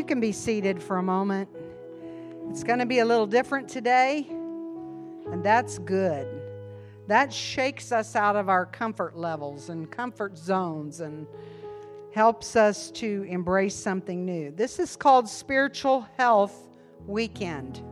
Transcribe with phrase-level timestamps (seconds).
[0.00, 1.46] You can be seated for a moment.
[2.48, 6.26] It's going to be a little different today, and that's good.
[7.06, 11.26] That shakes us out of our comfort levels and comfort zones and
[12.14, 14.52] helps us to embrace something new.
[14.52, 16.70] This is called Spiritual Health
[17.06, 17.82] Weekend.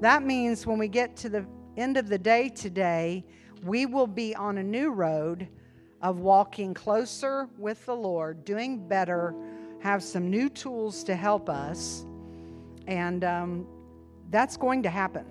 [0.00, 3.24] That means when we get to the end of the day today,
[3.62, 5.46] we will be on a new road
[6.02, 9.32] of walking closer with the Lord, doing better,
[9.80, 12.04] have some new tools to help us,
[12.86, 13.66] and um,
[14.30, 15.24] that's going to happen.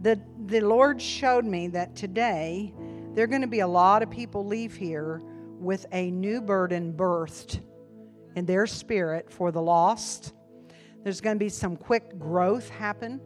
[0.00, 2.74] The, the Lord showed me that today
[3.14, 5.22] there are going to be a lot of people leave here
[5.58, 7.60] with a new burden birthed
[8.36, 10.32] in their spirit for the lost.
[11.02, 13.20] There's going to be some quick growth happen.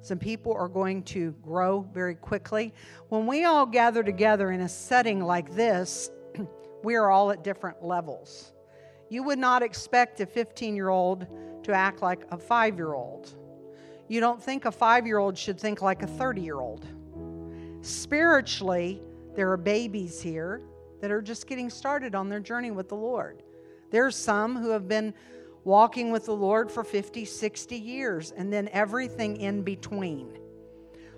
[0.00, 2.74] Some people are going to grow very quickly.
[3.08, 6.10] When we all gather together in a setting like this,
[6.84, 8.51] we are all at different levels.
[9.12, 11.26] You would not expect a 15 year old
[11.64, 13.28] to act like a five year old.
[14.08, 16.86] You don't think a five year old should think like a 30 year old.
[17.82, 19.02] Spiritually,
[19.34, 20.62] there are babies here
[21.02, 23.42] that are just getting started on their journey with the Lord.
[23.90, 25.12] There are some who have been
[25.62, 30.38] walking with the Lord for 50, 60 years, and then everything in between.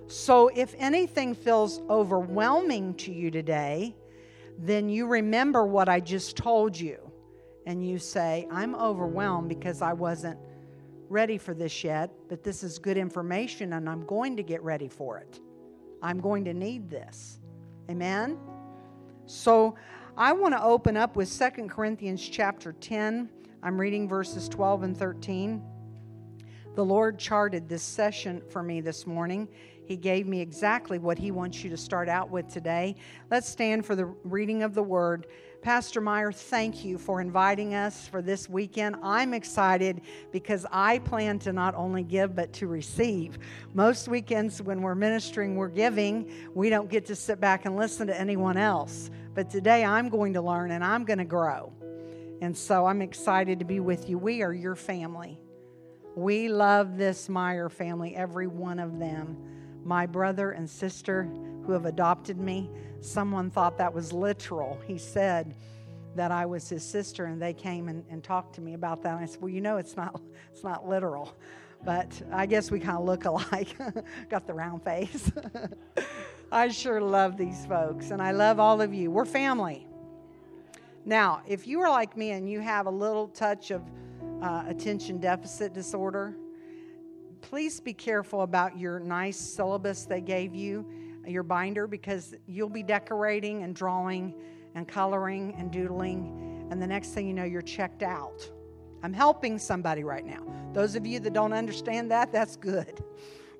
[0.09, 3.95] So, if anything feels overwhelming to you today,
[4.59, 7.04] then you remember what I just told you.
[7.67, 10.39] And you say, I'm overwhelmed because I wasn't
[11.09, 14.89] ready for this yet, but this is good information and I'm going to get ready
[14.89, 15.41] for it.
[16.03, 17.39] I'm going to need this.
[17.91, 18.39] Amen?
[19.27, 19.77] So
[20.17, 23.31] I want to open up with Second Corinthians chapter 10.
[23.63, 25.63] I'm reading verses 12 and 13.
[26.75, 29.49] The Lord charted this session for me this morning.
[29.87, 32.97] He gave me exactly what He wants you to start out with today.
[33.31, 35.27] Let's stand for the reading of the Word.
[35.65, 38.97] Pastor Meyer, thank you for inviting us for this weekend.
[39.03, 43.39] I'm excited because I plan to not only give, but to receive.
[43.73, 46.31] Most weekends when we're ministering, we're giving.
[46.53, 49.11] We don't get to sit back and listen to anyone else.
[49.33, 51.73] But today I'm going to learn and I'm going to grow.
[52.43, 54.19] And so I'm excited to be with you.
[54.19, 55.41] We are your family.
[56.15, 59.39] We love this Meyer family, every one of them.
[59.83, 61.27] My brother and sister
[61.67, 62.71] who have adopted me,
[63.01, 64.79] someone thought that was literal.
[64.87, 65.57] He said
[66.15, 69.15] that I was his sister, and they came and, and talked to me about that.
[69.15, 70.21] And I said, Well, you know, it's not,
[70.53, 71.37] it's not literal.
[71.85, 73.77] But I guess we kind of look alike.
[74.31, 75.31] Got the round face.
[76.53, 79.11] I sure love these folks, and I love all of you.
[79.11, 79.87] We're family.
[81.05, 83.83] Now, if you are like me and you have a little touch of
[84.41, 86.35] uh, attention deficit disorder,
[87.43, 90.87] please be careful about your nice syllabus they gave you
[91.27, 94.35] your binder because you'll be decorating and drawing
[94.75, 98.51] and coloring and doodling, and the next thing you know, you're checked out.
[99.03, 100.43] I'm helping somebody right now.
[100.73, 103.05] Those of you that don't understand that, that's good.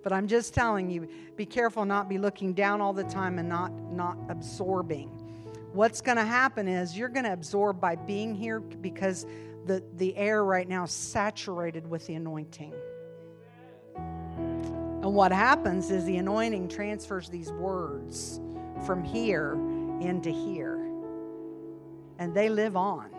[0.03, 3.49] But I'm just telling you, be careful not be looking down all the time and
[3.49, 5.09] not not absorbing.
[5.73, 9.27] What's going to happen is you're going to absorb by being here because
[9.67, 12.75] the the air right now is saturated with the anointing.
[15.05, 18.41] And what happens is the anointing transfers these words
[18.87, 19.53] from here
[20.01, 20.79] into here.
[22.19, 23.11] And they live on.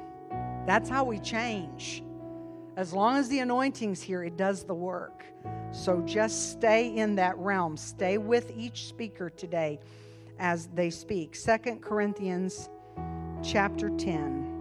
[0.66, 2.04] That's how we change.
[2.76, 5.26] As long as the anointing's here, it does the work.
[5.72, 7.78] So just stay in that realm.
[7.78, 9.80] Stay with each speaker today
[10.40, 11.36] as they speak.
[11.36, 12.68] Second Corinthians
[13.44, 14.52] chapter 10.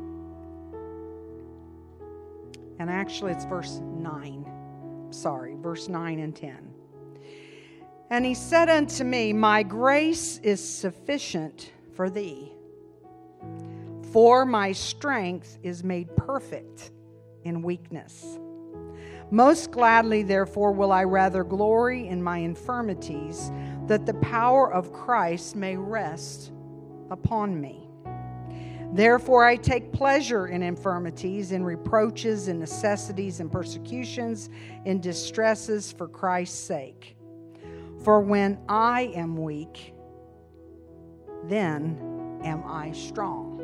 [2.81, 5.09] And actually, it's verse 9.
[5.09, 6.74] Sorry, verse 9 and 10.
[8.11, 12.53] And he said unto me, My grace is sufficient for thee,
[14.13, 16.91] for my strength is made perfect
[17.45, 18.39] in weakness.
[19.31, 23.51] Most gladly, therefore, will I rather glory in my infirmities,
[23.87, 26.53] that the power of Christ may rest
[27.11, 27.89] upon me.
[28.93, 34.51] Therefore, I take pleasure in infirmities, in reproaches, in necessities, in persecutions,
[34.85, 37.14] in distresses for Christ's sake.
[38.05, 39.95] For when I am weak,
[41.45, 43.63] then am I strong.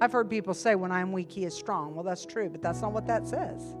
[0.00, 1.94] I've heard people say, when I'm weak, he is strong.
[1.94, 3.76] Well, that's true, but that's not what that says.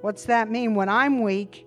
[0.00, 0.74] What's that mean?
[0.74, 1.66] When I'm weak,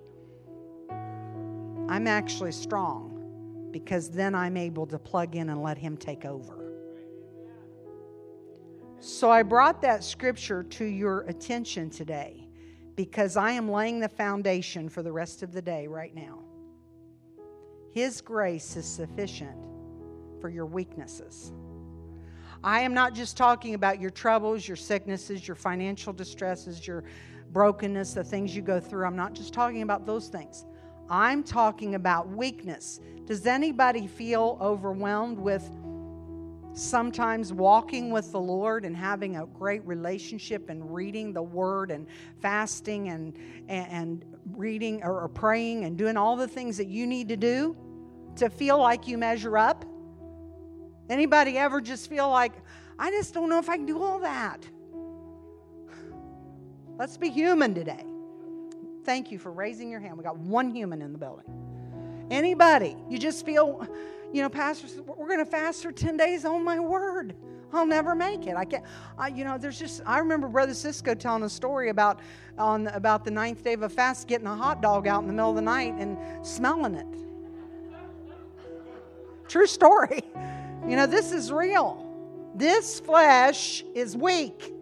[0.90, 6.72] I'm actually strong because then I'm able to plug in and let him take over.
[9.00, 12.48] So I brought that scripture to your attention today
[12.96, 16.43] because I am laying the foundation for the rest of the day right now.
[17.94, 19.56] His grace is sufficient
[20.42, 21.54] for your weaknesses.
[22.64, 27.04] I am not just talking about your troubles, your sicknesses, your financial distresses, your
[27.52, 29.06] brokenness, the things you go through.
[29.06, 30.66] I'm not just talking about those things.
[31.08, 33.00] I'm talking about weakness.
[33.26, 35.70] Does anybody feel overwhelmed with
[36.74, 42.08] sometimes walking with the Lord and having a great relationship and reading the Word and
[42.42, 43.38] fasting and,
[43.68, 47.38] and, and reading or, or praying and doing all the things that you need to
[47.38, 47.76] do
[48.38, 49.86] to feel like you measure up?
[51.10, 52.54] Anybody ever just feel like,
[52.98, 54.66] I just don't know if I can do all that?
[56.98, 58.06] Let's be human today.
[59.04, 60.18] Thank you for raising your hand.
[60.18, 61.46] We got one human in the building.
[62.32, 63.86] Anybody, you just feel,
[64.32, 67.36] you know, Pastor, we're going to fast for 10 days on my word.
[67.74, 68.56] I'll never make it.
[68.56, 68.86] I can't.
[69.18, 70.02] I, you know, there's just.
[70.06, 72.20] I remember Brother Cisco telling a story about
[72.58, 75.34] on about the ninth day of a fast, getting a hot dog out in the
[75.34, 77.08] middle of the night and smelling it.
[79.54, 80.24] True story.
[80.90, 82.04] You know, this is real.
[82.56, 84.74] This flesh is weak.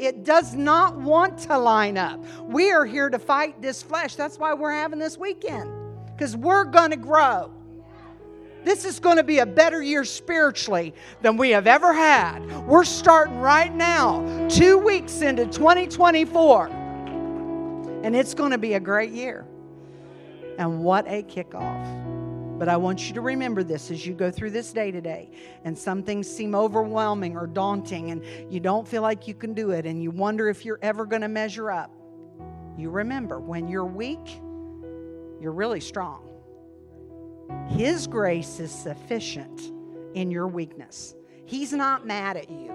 [0.00, 2.18] It does not want to line up.
[2.42, 4.16] We are here to fight this flesh.
[4.16, 5.70] That's why we're having this weekend,
[6.06, 7.52] because we're going to grow.
[8.64, 10.92] This is going to be a better year spiritually
[11.22, 12.66] than we have ever had.
[12.66, 16.66] We're starting right now, two weeks into 2024,
[18.02, 19.46] and it's going to be a great year.
[20.58, 22.03] And what a kickoff!
[22.58, 25.30] But I want you to remember this as you go through this day today,
[25.64, 29.70] and some things seem overwhelming or daunting, and you don't feel like you can do
[29.70, 31.90] it, and you wonder if you're ever going to measure up.
[32.78, 34.40] You remember, when you're weak,
[35.40, 36.22] you're really strong.
[37.68, 39.72] His grace is sufficient
[40.14, 41.14] in your weakness.
[41.46, 42.72] He's not mad at you,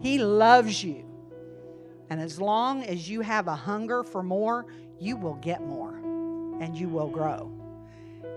[0.00, 1.04] He loves you.
[2.08, 4.66] And as long as you have a hunger for more,
[4.98, 5.94] you will get more
[6.60, 7.59] and you will grow.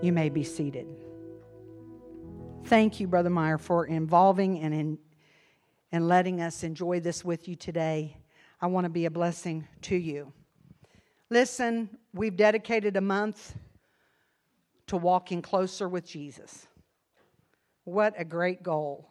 [0.04, 0.86] You may be seated.
[2.66, 4.98] Thank you, Brother Meyer, for involving and, in,
[5.94, 8.18] and letting us enjoy this with you today.
[8.60, 10.34] I want to be a blessing to you.
[11.30, 13.56] Listen, we've dedicated a month
[14.88, 16.68] to walking closer with Jesus.
[17.86, 19.08] What a great goal.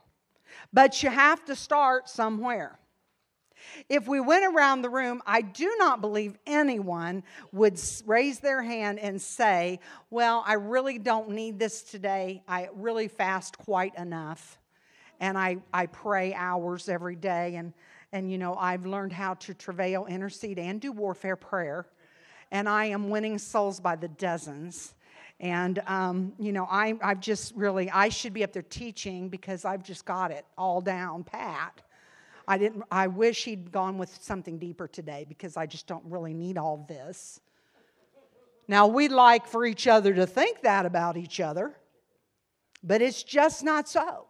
[0.74, 2.78] But you have to start somewhere.
[3.88, 7.22] If we went around the room, I do not believe anyone
[7.52, 9.80] would raise their hand and say,
[10.10, 12.42] Well, I really don't need this today.
[12.48, 14.58] I really fast quite enough.
[15.20, 17.56] And I, I pray hours every day.
[17.56, 17.72] And,
[18.12, 21.86] and, you know, I've learned how to travail, intercede, and do warfare prayer.
[22.50, 24.94] And I am winning souls by the dozens.
[25.40, 29.64] And, um, you know, I, I've just really, I should be up there teaching because
[29.64, 31.82] I've just got it all down pat.
[32.46, 36.34] I didn't I wish he'd gone with something deeper today because I just don't really
[36.34, 37.40] need all this.
[38.68, 41.76] Now we'd like for each other to think that about each other,
[42.82, 44.26] but it's just not so.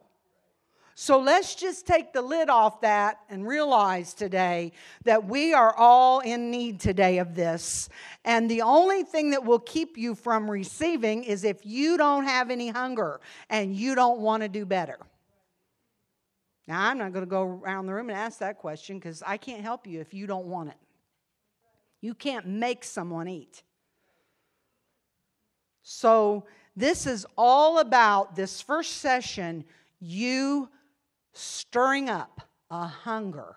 [0.94, 4.72] So let's just take the lid off that and realize today
[5.04, 7.88] that we are all in need today of this.
[8.24, 12.50] And the only thing that will keep you from receiving is if you don't have
[12.50, 14.98] any hunger and you don't want to do better.
[16.72, 19.36] Now, I'm not going to go around the room and ask that question because I
[19.36, 20.78] can't help you if you don't want it.
[22.00, 23.62] You can't make someone eat.
[25.82, 29.66] So, this is all about this first session,
[30.00, 30.70] you
[31.34, 32.40] stirring up
[32.70, 33.56] a hunger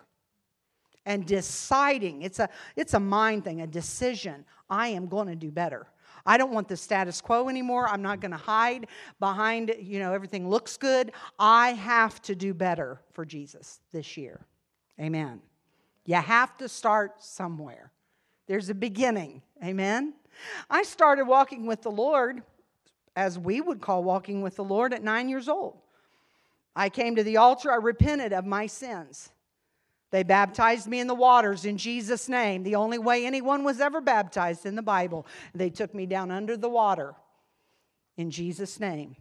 [1.06, 2.22] and deciding.
[2.22, 4.44] It's a, it's a mind thing, a decision.
[4.70, 5.88] I am going to do better.
[6.26, 7.88] I don't want the status quo anymore.
[7.88, 8.88] I'm not going to hide
[9.20, 11.12] behind, you know, everything looks good.
[11.38, 14.46] I have to do better for Jesus this year.
[15.00, 15.42] Amen.
[16.06, 17.92] You have to start somewhere.
[18.48, 19.42] There's a beginning.
[19.64, 20.14] Amen.
[20.70, 22.42] I started walking with the Lord,
[23.16, 25.78] as we would call walking with the Lord, at nine years old.
[26.76, 29.30] I came to the altar, I repented of my sins.
[30.16, 34.00] They baptized me in the waters in Jesus' name, the only way anyone was ever
[34.00, 35.28] baptized in the Bible.
[35.54, 37.16] They took me down under the water
[38.16, 39.18] in Jesus' name.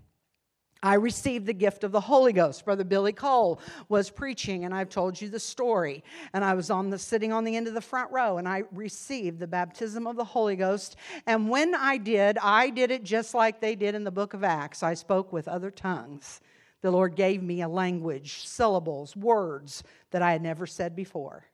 [0.85, 2.65] I received the gift of the Holy Ghost.
[2.65, 6.05] Brother Billy Cole was preaching, and I've told you the story.
[6.33, 8.63] And I was on the sitting on the end of the front row, and I
[8.71, 10.95] received the baptism of the Holy Ghost.
[11.27, 14.45] And when I did, I did it just like they did in the book of
[14.45, 14.85] Acts.
[14.85, 16.41] I spoke with other tongues.
[16.85, 21.47] The Lord gave me a language, syllables, words that I had never said before.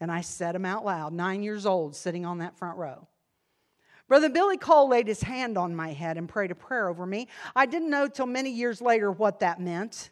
[0.00, 3.06] And I said them out loud, nine years old, sitting on that front row.
[4.08, 7.28] Brother Billy Cole laid his hand on my head and prayed a prayer over me.
[7.54, 10.08] I didn't know till many years later what that meant,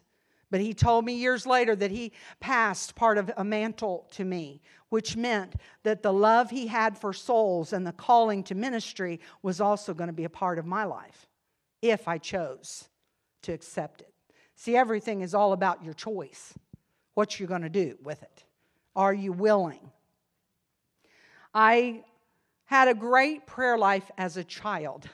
[0.51, 4.61] but he told me years later that he passed part of a mantle to me,
[4.91, 9.63] which meant that the love he had for souls and the calling to ministry was
[9.63, 11.27] also going to be a part of my life
[11.81, 12.91] if I chose
[13.45, 14.12] to accept it.
[14.63, 16.55] See, everything is all about your choice.
[17.15, 18.45] What you're going to do with it.
[18.95, 19.91] Are you willing?
[21.53, 22.05] I
[22.67, 25.09] had a great prayer life as a child.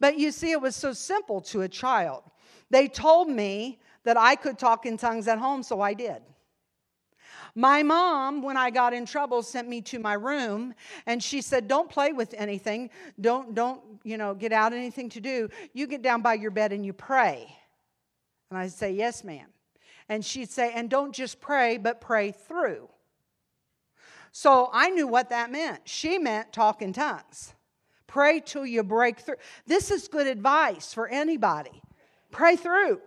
[0.00, 2.24] But you see, it was so simple to a child.
[2.68, 6.20] They told me that I could talk in tongues at home, so I did.
[7.54, 10.74] My mom, when I got in trouble, sent me to my room
[11.06, 12.90] and she said, Don't play with anything.
[13.20, 15.50] Don't, don't, you know, get out anything to do.
[15.72, 17.56] You get down by your bed and you pray.
[18.50, 19.48] And I'd say, Yes, ma'am.
[20.08, 22.88] And she'd say, And don't just pray, but pray through.
[24.32, 25.80] So I knew what that meant.
[25.84, 27.54] She meant talk in tongues.
[28.06, 29.36] Pray till you break through.
[29.66, 31.82] This is good advice for anybody.
[32.30, 33.00] Pray through.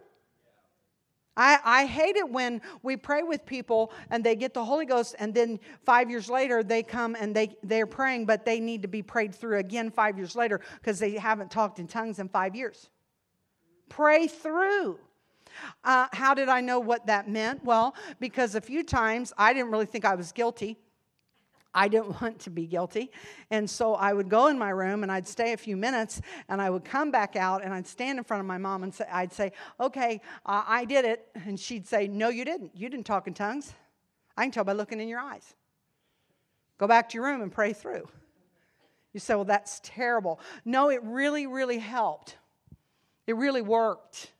[1.37, 5.15] I, I hate it when we pray with people and they get the Holy Ghost,
[5.19, 8.89] and then five years later they come and they, they're praying, but they need to
[8.89, 12.55] be prayed through again five years later because they haven't talked in tongues in five
[12.55, 12.89] years.
[13.87, 14.99] Pray through.
[15.83, 17.63] Uh, how did I know what that meant?
[17.63, 20.77] Well, because a few times I didn't really think I was guilty.
[21.73, 23.11] I didn't want to be guilty.
[23.51, 26.61] And so I would go in my room and I'd stay a few minutes and
[26.61, 29.05] I would come back out and I'd stand in front of my mom and say,
[29.11, 31.27] I'd say, okay, uh, I did it.
[31.45, 32.71] And she'd say, no, you didn't.
[32.75, 33.73] You didn't talk in tongues.
[34.37, 35.55] I can tell by looking in your eyes.
[36.77, 38.07] Go back to your room and pray through.
[39.13, 40.39] You say, well, that's terrible.
[40.63, 42.37] No, it really, really helped.
[43.27, 44.31] It really worked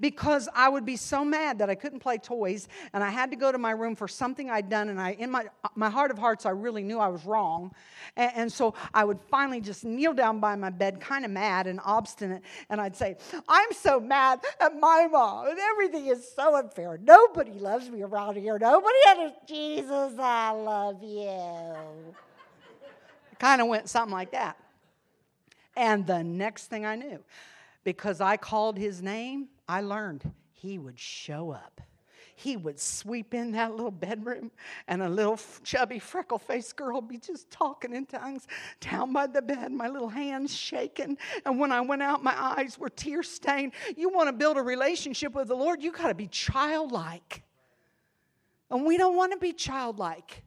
[0.00, 3.36] because I would be so mad that I couldn't play toys and I had to
[3.36, 6.18] go to my room for something I'd done and I in my my heart of
[6.18, 7.72] hearts I really knew I was wrong.
[8.16, 11.66] And, and so I would finally just kneel down by my bed kind of mad
[11.66, 13.16] and obstinate and I'd say
[13.48, 16.98] I'm so mad at my mom and everything is so unfair.
[17.02, 18.58] Nobody loves me around here.
[18.58, 22.14] Nobody understands Jesus I love you.
[23.38, 24.56] Kind of went something like that.
[25.76, 27.20] And the next thing I knew
[27.84, 31.80] because I called his name I learned he would show up.
[32.34, 34.50] He would sweep in that little bedroom,
[34.86, 38.46] and a little chubby, freckle faced girl would be just talking in tongues
[38.80, 41.16] down by the bed, my little hands shaking.
[41.46, 43.72] And when I went out, my eyes were tear stained.
[43.96, 47.42] You want to build a relationship with the Lord, you got to be childlike.
[48.70, 50.42] And we don't want to be childlike.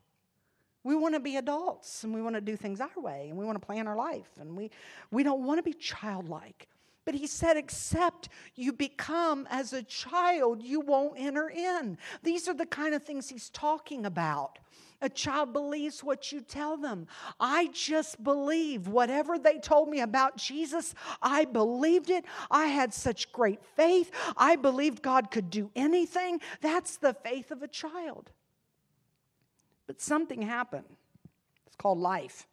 [0.84, 3.46] We want to be adults and we want to do things our way and we
[3.46, 4.70] want to plan our life and we,
[5.10, 6.68] we don't want to be childlike.
[7.06, 12.00] But he said, except you become as a child, you won't enter in.
[12.24, 14.58] These are the kind of things he's talking about.
[15.02, 17.06] A child believes what you tell them.
[17.40, 22.26] I just believe whatever they told me about Jesus, I believed it.
[22.50, 24.10] I had such great faith.
[24.36, 26.42] I believed God could do anything.
[26.62, 28.32] That's the faith of a child.
[29.86, 30.86] But something happened.
[31.68, 32.48] It's called life.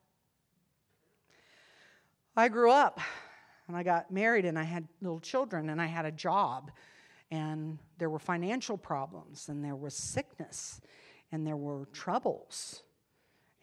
[2.36, 3.00] I grew up
[3.72, 6.70] and I got married and I had little children and I had a job.
[7.30, 10.82] And there were financial problems and there was sickness
[11.32, 12.82] and there were troubles.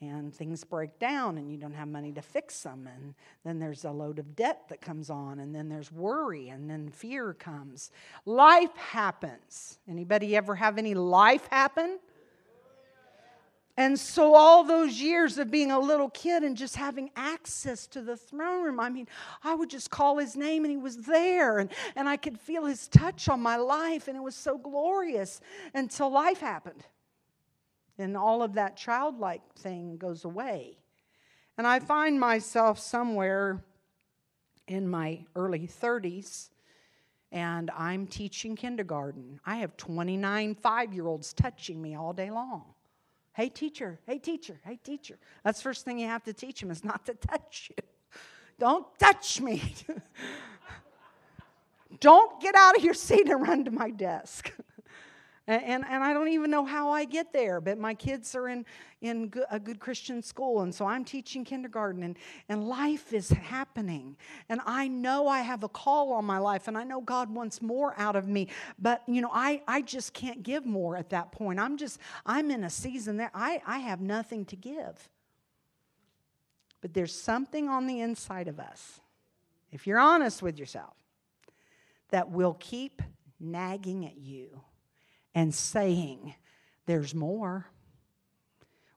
[0.01, 2.89] And things break down and you don't have money to fix them.
[2.91, 3.13] And
[3.45, 6.89] then there's a load of debt that comes on and then there's worry and then
[6.89, 7.91] fear comes.
[8.25, 9.77] Life happens.
[9.87, 11.99] Anybody ever have any life happen
[13.79, 18.01] and so, all those years of being a little kid and just having access to
[18.01, 19.07] the throne room, I mean,
[19.41, 22.65] I would just call his name and he was there, and, and I could feel
[22.65, 25.39] his touch on my life, and it was so glorious
[25.73, 26.83] until life happened.
[27.97, 30.77] And all of that childlike thing goes away.
[31.57, 33.63] And I find myself somewhere
[34.67, 36.49] in my early 30s,
[37.31, 39.39] and I'm teaching kindergarten.
[39.45, 42.73] I have 29 five year olds touching me all day long.
[43.39, 45.17] Hey, teacher, hey, teacher, hey, teacher.
[45.45, 47.83] That's first thing you have to teach them is not to touch you.
[48.59, 49.63] Don't touch me.
[52.01, 54.51] Don't get out of your seat and run to my desk.
[55.49, 58.47] And, and, and, I don't even know how I get there, but my kids are
[58.49, 58.67] in,
[59.01, 62.17] in a good Christian school, and so I'm teaching kindergarten, and,
[62.49, 64.15] and life is happening.
[64.47, 67.63] And I know I have a call on my life, and I know God wants
[67.63, 71.31] more out of me, but you know, I, I just can't give more at that
[71.31, 71.59] point.
[71.59, 75.09] I'm just, I'm in a season that I, I have nothing to give.
[76.79, 79.01] But there's something on the inside of us,
[79.71, 80.93] if you're honest with yourself,
[82.11, 83.01] that will keep
[83.39, 84.61] nagging at you
[85.39, 86.35] and saying,
[86.85, 87.65] There's more.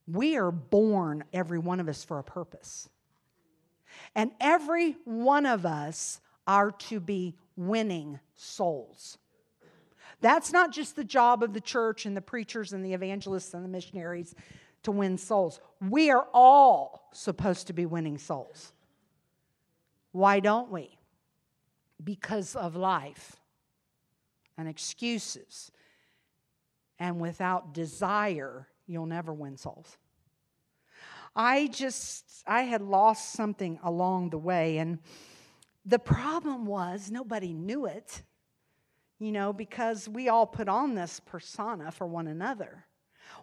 [0.09, 2.89] We are born, every one of us, for a purpose.
[4.17, 9.19] And every one of us are to be winning souls.
[10.21, 13.65] That's not just the job of the church and the preachers and the evangelists and
[13.65, 14.35] the missionaries
[14.83, 15.61] to win souls.
[15.81, 18.73] We are all supposed to be winning souls.
[20.11, 20.99] Why don't we?
[22.03, 23.37] Because of life.
[24.59, 25.71] and excuses.
[27.03, 29.99] And without desire, you'll never win souls.
[31.35, 34.79] I just, I had lost something along the way.
[34.79, 35.01] And
[35.85, 38.23] the problem was nobody knew it,
[39.19, 42.87] you know, because we all put on this persona for one another.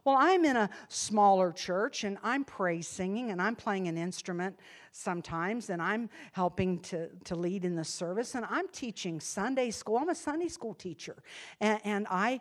[0.04, 4.58] Well, I'm in a smaller church and I'm praise singing and I'm playing an instrument
[4.92, 9.98] sometimes and I'm helping to, to lead in the service and I'm teaching Sunday school.
[9.98, 11.18] I'm a Sunday school teacher.
[11.60, 12.40] And, and I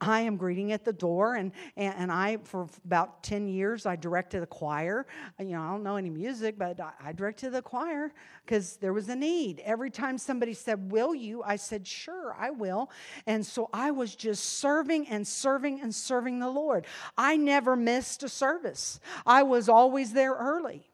[0.00, 3.96] I am greeting at the door, and, and, and, I, for about 10 years, I
[3.96, 5.06] directed a choir.
[5.38, 8.12] You know, I don't know any music, but I, I directed the choir
[8.44, 9.60] because there was a need.
[9.60, 11.42] Every time somebody said, Will you?
[11.42, 12.90] I said, Sure, I will.
[13.26, 16.86] And so I was just serving and serving and serving the Lord.
[17.18, 20.88] I never missed a service, I was always there early.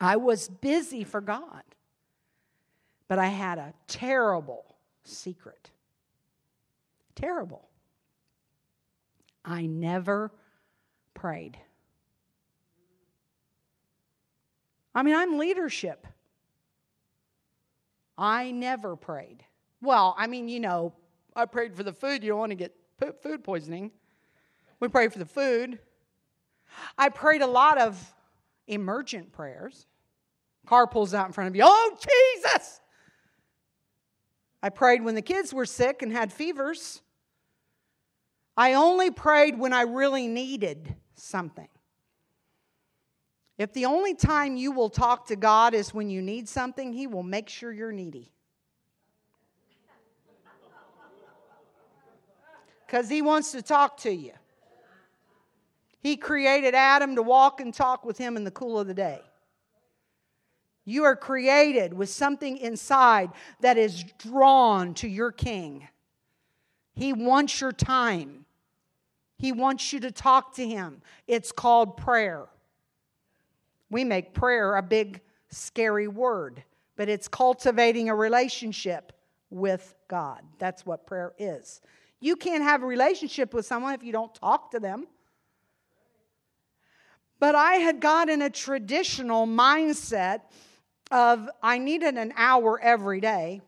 [0.00, 1.62] I was busy for God.
[3.06, 4.64] But I had a terrible
[5.04, 5.70] secret.
[7.14, 7.68] Terrible.
[9.44, 10.32] I never
[11.12, 11.58] prayed.
[14.94, 16.06] I mean, I'm leadership.
[18.16, 19.44] I never prayed.
[19.82, 20.94] Well, I mean, you know,
[21.34, 22.22] I prayed for the food.
[22.22, 22.74] You don't want to get
[23.22, 23.90] food poisoning.
[24.80, 25.78] We prayed for the food.
[26.96, 28.14] I prayed a lot of
[28.66, 29.86] emergent prayers.
[30.66, 31.62] Car pulls out in front of you.
[31.64, 32.80] Oh, Jesus!
[34.62, 37.02] I prayed when the kids were sick and had fevers.
[38.56, 41.68] I only prayed when I really needed something.
[43.56, 47.06] If the only time you will talk to God is when you need something, He
[47.06, 48.32] will make sure you're needy.
[52.86, 54.32] Because He wants to talk to you.
[56.00, 59.20] He created Adam to walk and talk with Him in the cool of the day.
[60.84, 63.30] You are created with something inside
[63.60, 65.88] that is drawn to your King.
[66.94, 68.43] He wants your time.
[69.36, 71.02] He wants you to talk to Him.
[71.26, 72.46] It's called prayer.
[73.90, 76.62] We make prayer a big, scary word,
[76.96, 79.12] but it's cultivating a relationship
[79.50, 80.40] with God.
[80.58, 81.80] That's what prayer is.
[82.20, 85.06] You can't have a relationship with someone if you don't talk to them.
[87.38, 90.40] But I had got in a traditional mindset
[91.10, 93.60] of I needed an hour every day.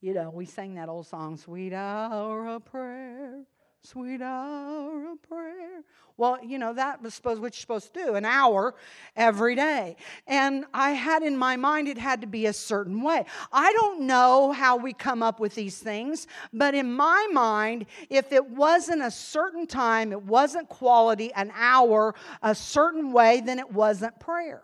[0.00, 3.46] You know, we sang that old song, Sweet Hour of Prayer
[3.86, 5.84] sweet hour of prayer.
[6.16, 8.74] Well, you know, that was supposed what you're supposed to do, an hour
[9.14, 9.96] every day.
[10.26, 13.26] And I had in my mind it had to be a certain way.
[13.52, 18.32] I don't know how we come up with these things, but in my mind, if
[18.32, 23.70] it wasn't a certain time, it wasn't quality, an hour, a certain way, then it
[23.70, 24.62] wasn't prayer.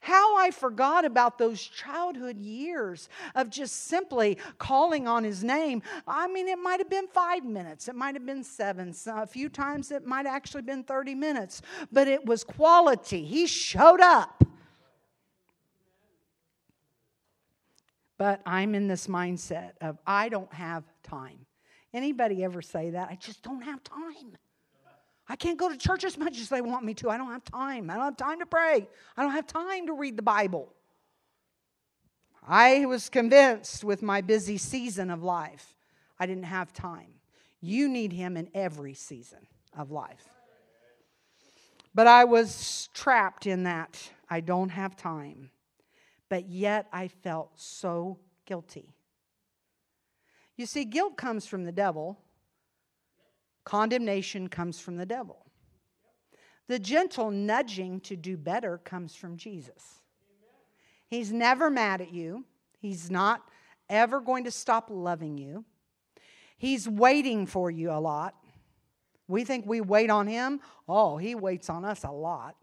[0.00, 5.82] How I forgot about those childhood years of just simply calling on his name.
[6.06, 8.94] I mean, it might have been five minutes, it might have been seven.
[9.06, 11.62] A few times it might have actually been 30 minutes,
[11.92, 13.24] but it was quality.
[13.24, 14.44] He showed up.
[18.18, 21.46] But I'm in this mindset of I don't have time.
[21.92, 23.08] Anybody ever say that?
[23.10, 24.36] I just don't have time.
[25.28, 27.10] I can't go to church as much as they want me to.
[27.10, 27.90] I don't have time.
[27.90, 28.88] I don't have time to pray.
[29.16, 30.72] I don't have time to read the Bible.
[32.46, 35.74] I was convinced with my busy season of life,
[36.18, 37.14] I didn't have time.
[37.60, 40.28] You need Him in every season of life.
[41.92, 44.10] But I was trapped in that.
[44.28, 45.50] I don't have time.
[46.28, 48.94] But yet I felt so guilty.
[50.56, 52.18] You see, guilt comes from the devil
[53.66, 55.44] Condemnation comes from the devil.
[56.68, 60.02] The gentle nudging to do better comes from Jesus.
[61.08, 62.44] He's never mad at you,
[62.78, 63.42] He's not
[63.90, 65.64] ever going to stop loving you.
[66.56, 68.36] He's waiting for you a lot.
[69.26, 70.60] We think we wait on Him.
[70.88, 72.54] Oh, He waits on us a lot.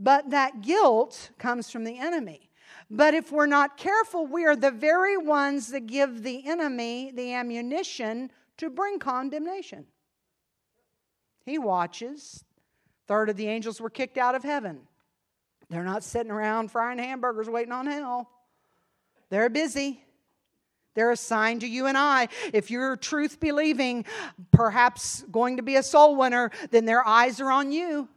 [0.00, 2.48] But that guilt comes from the enemy.
[2.90, 7.34] But if we're not careful, we are the very ones that give the enemy the
[7.34, 9.86] ammunition to bring condemnation.
[11.44, 12.44] He watches.
[13.06, 14.80] Third of the angels were kicked out of heaven.
[15.68, 18.30] They're not sitting around frying hamburgers waiting on hell.
[19.30, 20.04] They're busy.
[20.94, 22.28] They're assigned to you and I.
[22.52, 24.04] If you're truth believing,
[24.50, 28.08] perhaps going to be a soul winner, then their eyes are on you.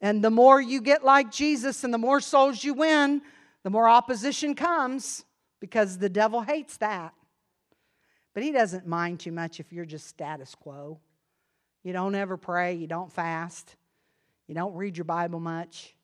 [0.00, 3.22] And the more you get like Jesus and the more souls you win,
[3.62, 5.24] the more opposition comes
[5.60, 7.14] because the devil hates that.
[8.34, 10.98] But he doesn't mind too much if you're just status quo.
[11.82, 13.76] You don't ever pray, you don't fast,
[14.46, 15.94] you don't read your Bible much.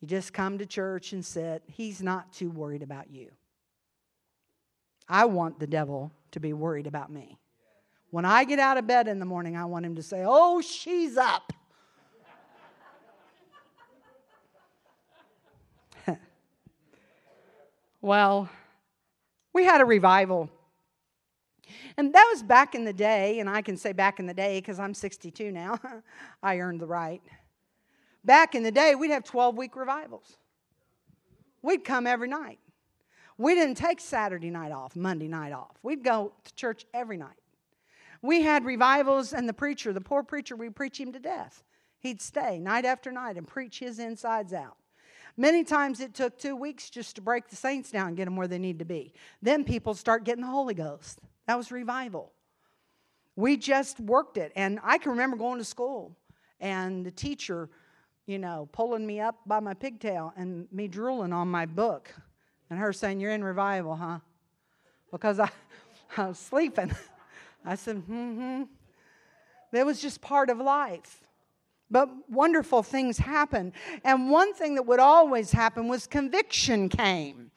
[0.00, 1.62] You just come to church and sit.
[1.66, 3.30] He's not too worried about you.
[5.08, 7.36] I want the devil to be worried about me.
[8.10, 10.60] When I get out of bed in the morning, I want him to say, Oh,
[10.60, 11.52] she's up.
[18.00, 18.48] well,
[19.52, 20.48] we had a revival.
[21.96, 24.58] And that was back in the day, and I can say back in the day
[24.58, 25.78] because I'm 62 now.
[26.42, 27.22] I earned the right.
[28.24, 30.36] Back in the day, we'd have 12 week revivals.
[31.62, 32.58] We'd come every night.
[33.38, 35.76] We didn't take Saturday night off, Monday night off.
[35.82, 37.38] We'd go to church every night.
[38.22, 41.64] We had revivals, and the preacher, the poor preacher, we'd preach him to death.
[42.00, 44.76] He'd stay night after night and preach his insides out.
[45.36, 48.36] Many times it took two weeks just to break the saints down and get them
[48.36, 49.14] where they need to be.
[49.40, 51.20] Then people start getting the Holy Ghost.
[51.50, 52.30] That was revival.
[53.34, 54.52] We just worked it.
[54.54, 56.16] And I can remember going to school
[56.60, 57.68] and the teacher,
[58.26, 62.14] you know, pulling me up by my pigtail and me drooling on my book
[62.70, 64.20] and her saying, You're in revival, huh?
[65.10, 65.50] Because I,
[66.16, 66.94] I was sleeping.
[67.64, 68.62] I said, Mm hmm.
[69.72, 71.24] That was just part of life.
[71.90, 73.72] But wonderful things happened.
[74.04, 77.50] And one thing that would always happen was conviction came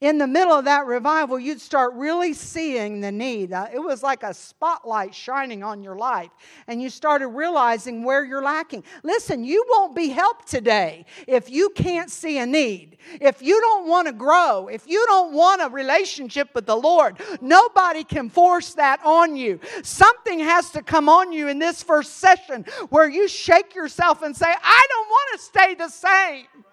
[0.00, 3.52] in the middle of that revival, you'd start really seeing the need.
[3.52, 6.30] Uh, it was like a spotlight shining on your life,
[6.66, 8.84] and you started realizing where you're lacking.
[9.02, 12.98] Listen, you won't be helped today if you can't see a need.
[13.22, 17.18] If you don't want to grow, if you don't want a relationship with the Lord,
[17.40, 19.58] nobody can force that on you.
[19.82, 24.36] Something has to come on you in this first session where you shake yourself and
[24.36, 26.65] say, I don't want to stay the same.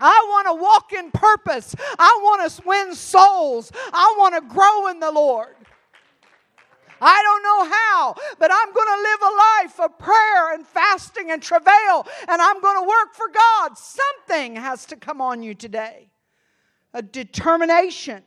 [0.00, 1.74] I want to walk in purpose.
[1.98, 3.70] I want to win souls.
[3.92, 5.54] I want to grow in the Lord.
[7.00, 11.30] I don't know how, but I'm going to live a life of prayer and fasting
[11.30, 13.76] and travail, and I'm going to work for God.
[13.76, 16.08] Something has to come on you today
[16.94, 18.22] a determination.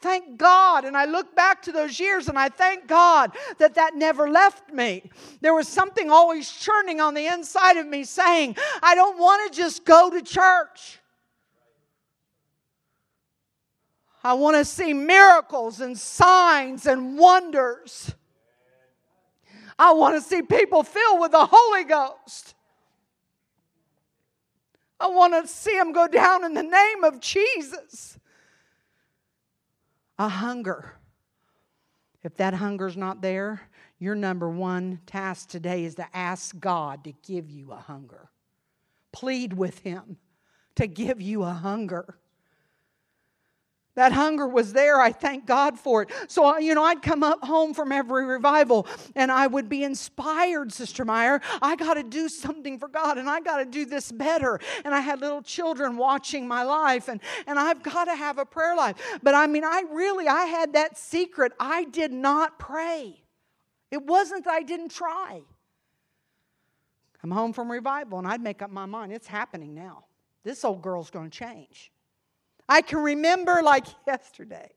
[0.00, 0.84] Thank God.
[0.84, 4.72] And I look back to those years and I thank God that that never left
[4.72, 5.10] me.
[5.40, 9.56] There was something always churning on the inside of me saying, I don't want to
[9.56, 11.00] just go to church.
[14.22, 18.14] I want to see miracles and signs and wonders.
[19.78, 22.54] I want to see people filled with the Holy Ghost.
[24.98, 28.18] I want to see them go down in the name of Jesus
[30.18, 30.94] a hunger.
[32.22, 33.60] If that hunger's not there,
[33.98, 38.30] your number one task today is to ask God to give you a hunger.
[39.12, 40.18] Plead with Him
[40.76, 42.18] to give you a hunger.
[43.96, 45.00] That hunger was there.
[45.00, 46.10] I thank God for it.
[46.28, 50.70] So, you know, I'd come up home from every revival and I would be inspired,
[50.70, 51.40] Sister Meyer.
[51.62, 54.60] I got to do something for God and I got to do this better.
[54.84, 58.44] And I had little children watching my life and, and I've got to have a
[58.44, 58.96] prayer life.
[59.22, 61.52] But I mean, I really, I had that secret.
[61.58, 63.22] I did not pray.
[63.90, 65.40] It wasn't that I didn't try.
[67.22, 69.10] Come home from revival and I'd make up my mind.
[69.10, 70.04] It's happening now.
[70.44, 71.90] This old girl's going to change.
[72.68, 74.70] I can remember like yesterday.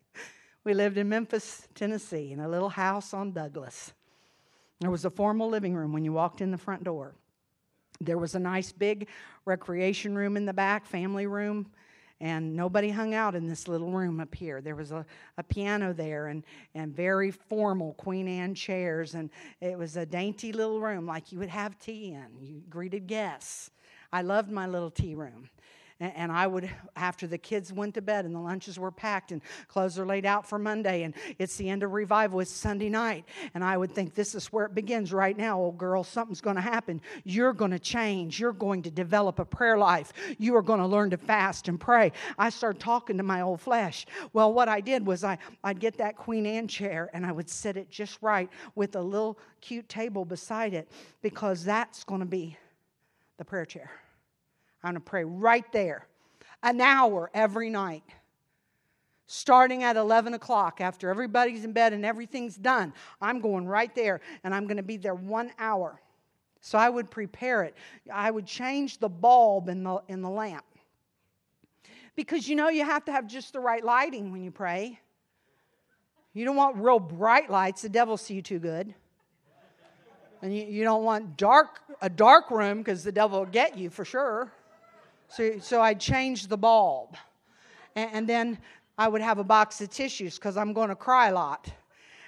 [0.63, 3.93] We lived in Memphis, Tennessee, in a little house on Douglas.
[4.80, 7.15] There was a formal living room when you walked in the front door.
[8.02, 9.08] There was a nice big
[9.45, 11.71] recreation room in the back, family room,
[12.21, 14.62] and nobody hung out in this little room up here.
[14.62, 15.06] There was a,
[15.38, 16.43] a piano there and,
[16.75, 19.30] and very formal Queen Anne chairs, and
[19.62, 22.28] it was a dainty little room like you would have tea in.
[22.39, 23.71] You greeted guests.
[24.12, 25.49] I loved my little tea room.
[26.02, 29.42] And I would, after the kids went to bed and the lunches were packed and
[29.68, 33.26] clothes are laid out for Monday and it's the end of revival, it's Sunday night.
[33.54, 36.06] And I would think, this is where it begins right now, old girl.
[36.06, 37.02] Something's going to happen.
[37.26, 38.40] You're going to change.
[38.40, 40.14] You're going to develop a prayer life.
[40.38, 42.14] You are going to learn to fast and pray.
[42.38, 44.06] I started talking to my old flesh.
[44.32, 47.50] Well, what I did was I, I'd get that Queen Anne chair and I would
[47.50, 50.90] sit it just right with a little cute table beside it
[51.22, 52.56] because that's going to be
[53.38, 53.92] the prayer chair.
[54.84, 56.08] I'm going to pray right there,
[56.63, 58.04] an hour every night.
[59.28, 64.22] Starting at 11 o'clock, after everybody's in bed and everything's done, I'm going right there
[64.44, 66.02] and I'm going to be there one hour.
[66.62, 67.76] So I would prepare it.
[68.12, 70.65] I would change the bulb in the, in the lamp.
[72.15, 75.00] Because you know, you have to have just the right lighting when you pray.
[76.34, 78.94] You don't want real bright lights, the devil see you too good.
[80.42, 83.89] And you, you don't want dark a dark room because the devil will get you
[83.89, 84.52] for sure.
[85.30, 87.15] So, so I'd change the bulb.
[87.96, 88.58] And, and then
[88.98, 91.70] I would have a box of tissues because I'm going to cry a lot.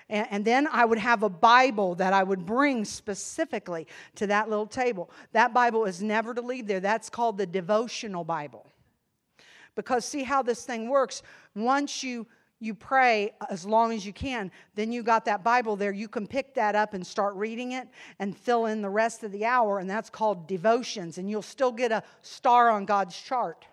[0.09, 4.49] And, and then I would have a Bible that I would bring specifically to that
[4.49, 5.09] little table.
[5.31, 6.79] That Bible is never to leave there.
[6.79, 8.67] That's called the devotional Bible.
[9.75, 11.23] Because see how this thing works.
[11.55, 12.27] Once you
[12.61, 14.51] you pray as long as you can.
[14.75, 15.91] Then you got that Bible there.
[15.91, 17.87] You can pick that up and start reading it
[18.19, 21.17] and fill in the rest of the hour, and that's called devotions.
[21.17, 23.65] And you'll still get a star on God's chart.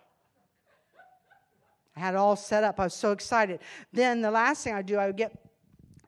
[1.95, 2.79] I had it all set up.
[2.79, 3.59] I was so excited.
[3.93, 5.37] Then the last thing I do, I would get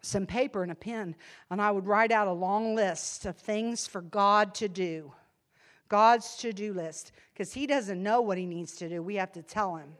[0.01, 1.15] some paper and a pen,
[1.51, 5.13] and I would write out a long list of things for God to do.
[5.87, 9.03] God's to do list, because He doesn't know what He needs to do.
[9.03, 9.93] We have to tell Him.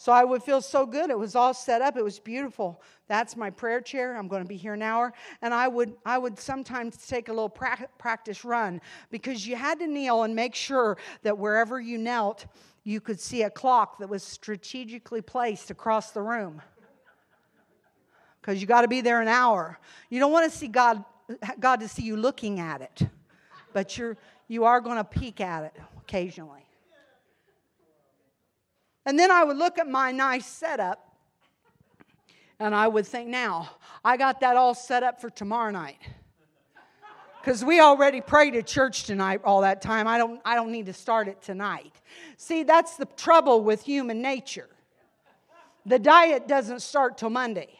[0.00, 1.10] So I would feel so good.
[1.10, 1.94] It was all set up.
[1.98, 2.80] It was beautiful.
[3.06, 4.16] That's my prayer chair.
[4.16, 5.12] I'm going to be here an hour.
[5.42, 9.78] And I would, I would sometimes take a little pra- practice run because you had
[9.80, 12.46] to kneel and make sure that wherever you knelt,
[12.82, 16.62] you could see a clock that was strategically placed across the room.
[18.40, 19.78] Because you got to be there an hour.
[20.08, 21.04] You don't want to see God,
[21.58, 23.02] God to see you looking at it,
[23.74, 24.16] but you're,
[24.48, 26.64] you are going to peek at it occasionally.
[29.06, 31.10] And then I would look at my nice setup
[32.58, 33.70] and I would think, now,
[34.04, 35.96] I got that all set up for tomorrow night.
[37.40, 40.06] Because we already prayed at church tonight all that time.
[40.06, 41.92] I don't, I don't need to start it tonight.
[42.36, 44.68] See, that's the trouble with human nature.
[45.86, 47.70] The diet doesn't start till Monday.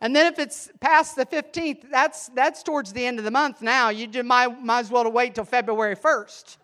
[0.00, 3.62] And then if it's past the 15th, that's, that's towards the end of the month
[3.62, 3.88] now.
[3.88, 6.56] You might, might as well wait till February 1st.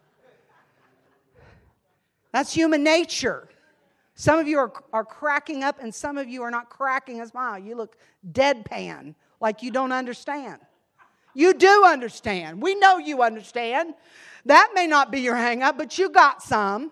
[2.33, 3.49] That's human nature.
[4.15, 7.27] Some of you are, are cracking up, and some of you are not cracking a
[7.27, 7.59] smile.
[7.59, 7.97] You look
[8.33, 10.61] deadpan, like you don't understand.
[11.35, 12.61] You do understand.
[12.61, 13.95] We know you understand.
[14.45, 16.91] That may not be your hang up, but you got some.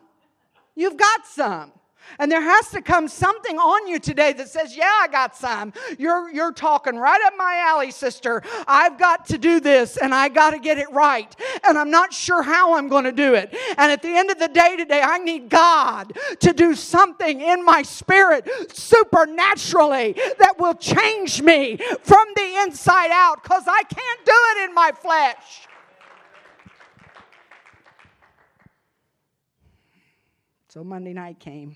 [0.76, 1.72] You've got some.
[2.18, 5.72] And there has to come something on you today that says, Yeah, I got some.
[5.98, 8.42] You're, you're talking right up my alley, sister.
[8.66, 11.34] I've got to do this and I got to get it right.
[11.64, 13.54] And I'm not sure how I'm going to do it.
[13.76, 17.64] And at the end of the day today, I need God to do something in
[17.64, 24.32] my spirit supernaturally that will change me from the inside out because I can't do
[24.32, 25.66] it in my flesh.
[30.68, 31.74] So Monday night came.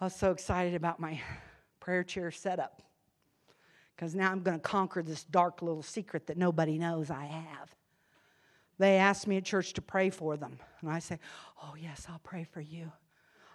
[0.00, 1.20] I was so excited about my
[1.80, 2.82] prayer chair setup
[3.94, 7.74] because now I'm going to conquer this dark little secret that nobody knows I have.
[8.78, 11.18] They asked me at church to pray for them, and I say,
[11.60, 12.92] "Oh yes, I'll pray for you."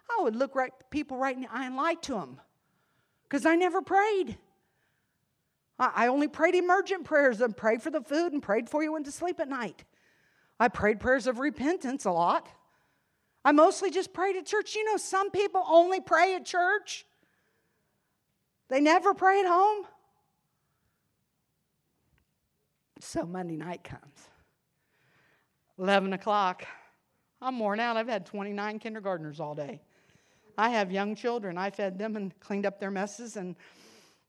[0.10, 2.42] I would look right people right in the eye and lie to them
[3.24, 4.38] because I never prayed.
[5.80, 9.06] I only prayed emergent prayers and prayed for the food and prayed for you went
[9.06, 9.84] to sleep at night.
[10.60, 12.48] I prayed prayers of repentance a lot.
[13.46, 14.76] I mostly just prayed at church.
[14.76, 17.06] You know, some people only pray at church,
[18.70, 19.86] they never pray at home.
[23.00, 24.30] So Monday night comes.
[25.78, 26.66] 11 o'clock.
[27.42, 27.98] I'm worn out.
[27.98, 29.82] I've had 29 kindergartners all day.
[30.58, 31.58] I have young children.
[31.58, 33.56] I fed them and cleaned up their messes, and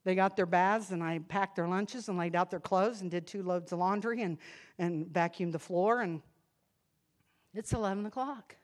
[0.03, 3.11] they got their baths, and I packed their lunches and laid out their clothes and
[3.11, 4.39] did two loads of laundry and,
[4.79, 6.01] and vacuumed the floor.
[6.01, 6.21] And
[7.55, 8.57] it's 11 o'clock.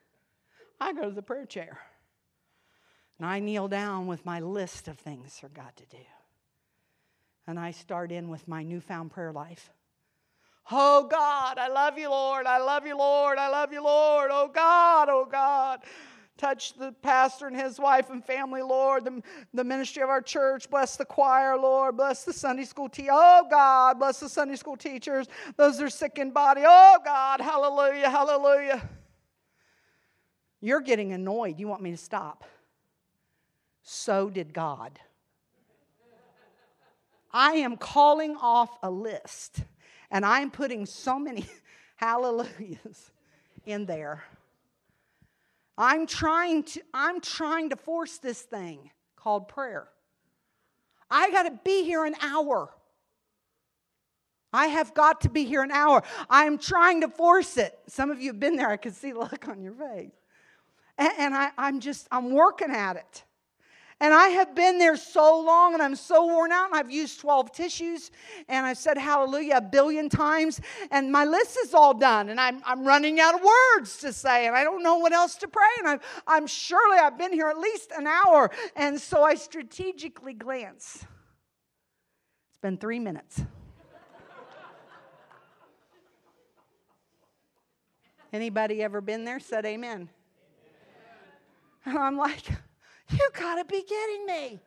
[0.80, 1.78] I go to the prayer chair.
[3.18, 6.02] And I kneel down with my list of things for God to do.
[7.46, 9.70] And I start in with my newfound prayer life.
[10.70, 12.46] Oh God, I love you, Lord.
[12.46, 13.36] I love you, Lord.
[13.38, 14.30] I love you, Lord.
[14.32, 15.80] Oh God, oh God.
[16.38, 19.04] Touch the pastor and his wife and family, Lord.
[19.04, 20.70] The, the ministry of our church.
[20.70, 21.98] Bless the choir, Lord.
[21.98, 23.10] Bless the Sunday school teacher.
[23.12, 25.26] Oh God, bless the Sunday school teachers.
[25.58, 26.62] Those are sick in body.
[26.64, 28.88] Oh God, hallelujah, hallelujah.
[30.60, 31.58] You're getting annoyed.
[31.58, 32.44] You want me to stop.
[33.82, 34.98] So did God.
[37.32, 39.62] I am calling off a list
[40.10, 41.46] and I'm putting so many
[41.96, 43.12] hallelujahs
[43.64, 44.24] in there.
[45.78, 49.88] I'm trying to I'm trying to force this thing called prayer.
[51.10, 52.70] I got to be here an hour.
[54.52, 56.02] I have got to be here an hour.
[56.28, 57.78] I'm trying to force it.
[57.86, 58.68] Some of you have been there.
[58.68, 60.10] I can see the look on your face.
[61.00, 63.24] And, and I, I'm just, I'm working at it.
[64.02, 67.20] And I have been there so long and I'm so worn out, and I've used
[67.20, 68.10] 12 tissues
[68.48, 70.58] and I've said hallelujah a billion times,
[70.90, 74.46] and my list is all done, and I'm, I'm running out of words to say,
[74.46, 75.68] and I don't know what else to pray.
[75.80, 80.32] And I'm, I'm surely I've been here at least an hour, and so I strategically
[80.32, 81.04] glance.
[82.48, 83.42] It's been three minutes.
[88.32, 89.40] Anybody ever been there?
[89.40, 90.08] Said amen.
[91.84, 92.48] And I'm like,
[93.10, 94.60] you gotta be kidding me.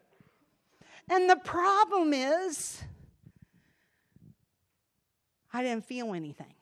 [1.09, 2.81] And the problem is,
[5.51, 6.55] I didn't feel anything.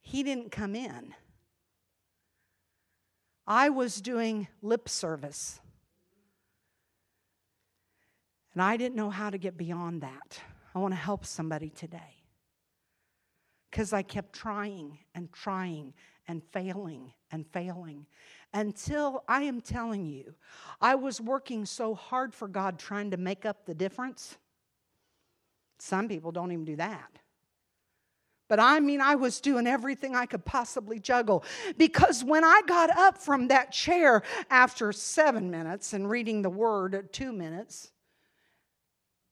[0.00, 1.14] He didn't come in.
[3.46, 5.60] I was doing lip service.
[8.54, 10.40] And I didn't know how to get beyond that.
[10.74, 12.22] I want to help somebody today.
[13.70, 15.94] Because I kept trying and trying
[16.26, 18.06] and failing and failing
[18.52, 20.34] until I am telling you,
[20.80, 24.36] I was working so hard for God trying to make up the difference.
[25.78, 27.10] Some people don't even do that.
[28.48, 31.44] But I mean, I was doing everything I could possibly juggle.
[31.78, 36.94] Because when I got up from that chair after seven minutes and reading the word
[36.94, 37.90] at two minutes,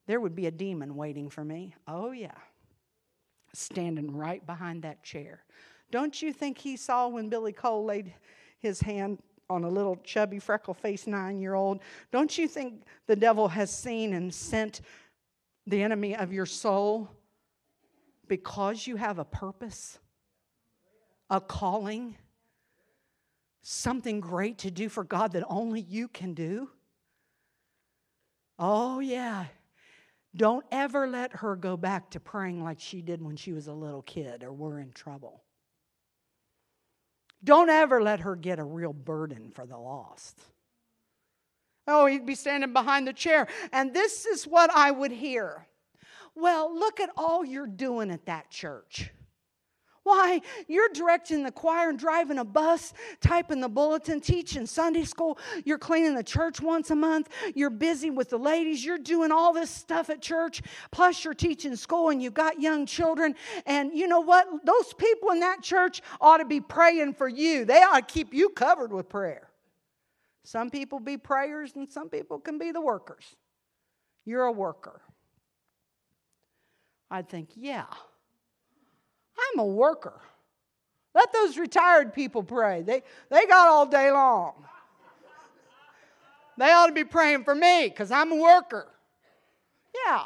[0.07, 1.74] there would be a demon waiting for me.
[1.87, 2.35] Oh, yeah.
[3.55, 5.44] Standing right behind that chair.
[5.92, 8.14] Don't you think he saw when Billy Cole laid
[8.59, 9.18] his hand
[9.50, 11.81] on a little chubby, freckle faced nine year old?
[12.11, 14.81] Don't you think the devil has seen and sent
[15.66, 17.11] the enemy of your soul
[18.26, 19.98] because you have a purpose,
[21.28, 22.16] a calling,
[23.61, 26.70] something great to do for God that only you can do?
[28.59, 29.44] Oh, yeah.
[30.35, 33.74] Don't ever let her go back to praying like she did when she was a
[33.74, 35.42] little kid or we're in trouble.
[37.44, 40.40] Don't ever let her get a real burden for the lost.
[41.88, 43.48] Oh, he'd be standing behind the chair.
[43.72, 45.66] And this is what I would hear.
[46.35, 49.11] Well, look at all you're doing at that church.
[50.05, 50.41] Why?
[50.67, 55.38] You're directing the choir and driving a bus, typing the bulletin, teaching Sunday school.
[55.65, 57.29] You're cleaning the church once a month.
[57.55, 58.85] You're busy with the ladies.
[58.85, 60.61] You're doing all this stuff at church.
[60.91, 63.37] Plus, you're teaching school and you've got young children.
[63.65, 64.67] And you know what?
[64.67, 67.65] Those people in that church ought to be praying for you.
[67.65, 69.49] They ought to keep you covered with prayer.
[70.45, 73.37] Some people be prayers and some people can be the workers.
[74.25, 75.01] You're a worker.
[77.09, 77.87] I'd think, yeah.
[79.53, 80.21] I'm a worker.
[81.15, 82.83] Let those retired people pray.
[82.83, 84.55] They, they got all day long.
[86.59, 88.88] They ought to be praying for me because I'm a worker.
[90.07, 90.25] Yeah.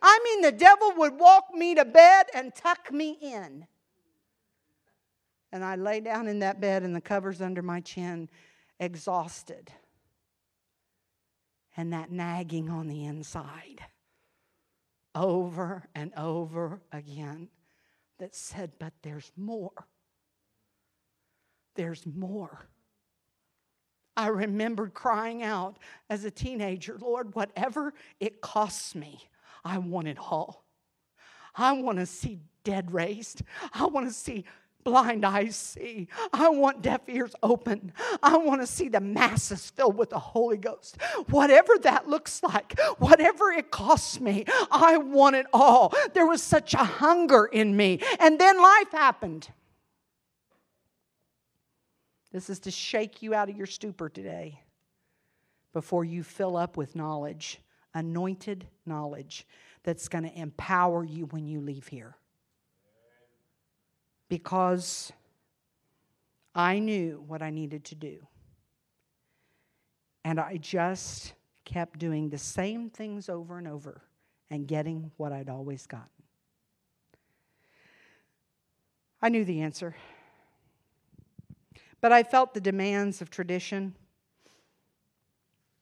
[0.00, 3.66] I mean, the devil would walk me to bed and tuck me in.
[5.52, 8.28] And I lay down in that bed and the covers under my chin,
[8.80, 9.70] exhausted.
[11.76, 13.82] And that nagging on the inside
[15.14, 17.48] over and over again
[18.22, 19.72] that said, But there's more.
[21.74, 22.66] There's more.
[24.16, 29.18] I remembered crying out as a teenager, Lord, whatever it costs me,
[29.64, 30.64] I want it all.
[31.56, 33.42] I want to see dead raised.
[33.74, 34.44] I want to see
[34.84, 36.08] blind eyes see.
[36.32, 37.92] I want deaf ears open.
[38.22, 41.00] I want to see the masses filled with the Holy Ghost.
[41.28, 45.94] Whatever that looks like, whatever it costs me, I want it all.
[46.14, 48.00] There was such a hunger in me.
[48.20, 49.48] And then life happened.
[52.32, 54.60] This is to shake you out of your stupor today
[55.72, 57.60] before you fill up with knowledge,
[57.94, 59.46] anointed knowledge
[59.82, 62.16] that's going to empower you when you leave here
[64.32, 65.12] because
[66.54, 68.26] I knew what I needed to do.
[70.24, 71.34] And I just
[71.66, 74.00] kept doing the same things over and over
[74.48, 76.08] and getting what I'd always gotten.
[79.20, 79.94] I knew the answer.
[82.00, 83.94] But I felt the demands of tradition.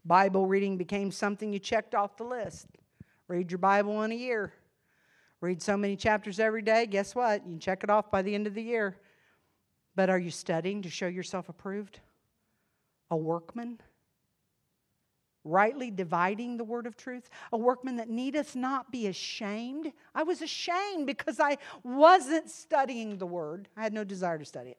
[0.05, 2.67] Bible reading became something you checked off the list.
[3.29, 4.53] Read your Bible in a year.
[5.41, 7.45] Read so many chapters every day, guess what?
[7.45, 8.97] You can check it off by the end of the year.
[9.97, 12.01] But are you studying to show yourself approved?
[13.11, 13.81] A workman?
[15.43, 17.31] Rightly dividing the word of truth?
[17.53, 19.93] A workman that needeth not be ashamed?
[20.15, 23.69] I was ashamed because I wasn't studying the word.
[23.77, 24.79] I had no desire to study it.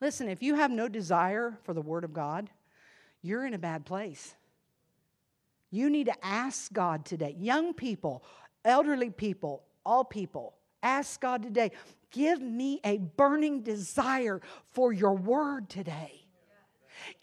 [0.00, 2.50] Listen, if you have no desire for the word of God,
[3.22, 4.34] you're in a bad place.
[5.70, 7.34] You need to ask God today.
[7.38, 8.24] Young people,
[8.66, 11.70] elderly people, all people, ask God today,
[12.10, 14.40] give me a burning desire
[14.70, 16.26] for your word today.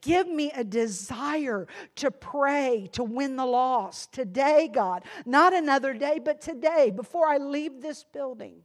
[0.01, 5.03] Give me a desire to pray, to win the lost today, God.
[5.25, 8.61] Not another day, but today, before I leave this building.